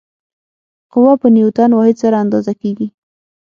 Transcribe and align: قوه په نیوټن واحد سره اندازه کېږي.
قوه 0.93 1.13
په 1.21 1.27
نیوټن 1.35 1.71
واحد 1.73 1.95
سره 2.03 2.15
اندازه 2.23 2.53
کېږي. 2.61 2.87